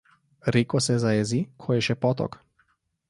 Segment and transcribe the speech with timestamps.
[0.55, 2.39] Reko se zajezi, ko je še potok.